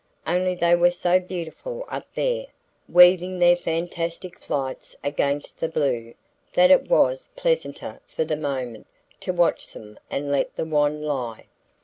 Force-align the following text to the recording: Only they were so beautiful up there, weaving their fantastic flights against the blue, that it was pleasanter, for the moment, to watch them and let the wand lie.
Only 0.25 0.55
they 0.55 0.73
were 0.73 0.89
so 0.89 1.19
beautiful 1.19 1.85
up 1.87 2.07
there, 2.15 2.47
weaving 2.89 3.37
their 3.37 3.55
fantastic 3.55 4.39
flights 4.39 4.95
against 5.03 5.59
the 5.59 5.69
blue, 5.69 6.15
that 6.53 6.71
it 6.71 6.89
was 6.89 7.29
pleasanter, 7.35 8.01
for 8.07 8.25
the 8.25 8.35
moment, 8.35 8.87
to 9.19 9.31
watch 9.31 9.67
them 9.67 9.99
and 10.09 10.31
let 10.31 10.55
the 10.55 10.65
wand 10.65 11.03
lie. 11.05 11.45